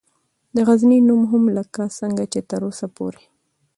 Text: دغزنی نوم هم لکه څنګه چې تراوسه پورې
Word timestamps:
دغزنی 0.57 0.99
نوم 1.07 1.21
هم 1.31 1.43
لکه 1.57 1.83
څنګه 1.99 2.23
چې 2.31 2.39
تراوسه 2.49 2.87
پورې 2.95 3.23